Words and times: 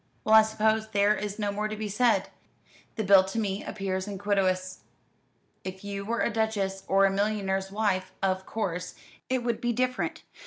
"Well, 0.23 0.33
I 0.33 0.41
suppose 0.41 0.87
there 0.89 1.13
is 1.15 1.37
no 1.37 1.51
more 1.51 1.67
to 1.67 1.75
be 1.75 1.87
said. 1.87 2.29
The 2.95 3.03
bill 3.03 3.23
to 3.25 3.37
me 3.37 3.63
appears 3.63 4.07
iniquitous. 4.07 4.79
If 5.63 5.83
you 5.83 6.03
were 6.05 6.21
a 6.21 6.33
duchess 6.33 6.81
or 6.87 7.05
a 7.05 7.11
millionaire's 7.11 7.71
wife, 7.71 8.11
of 8.19 8.47
course 8.47 8.95
it 9.29 9.43
would 9.43 9.61
be 9.61 9.73
different. 9.73 10.23